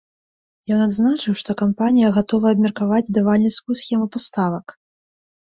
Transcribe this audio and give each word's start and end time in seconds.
Ён 0.75 0.79
адзначыў, 0.85 1.33
што 1.41 1.51
кампанія 1.61 2.07
гатовая 2.17 2.51
абмеркаваць 2.57 3.05
і 3.13 3.15
давальніцкую 3.19 3.75
схему 3.83 4.07
паставак. 4.17 4.65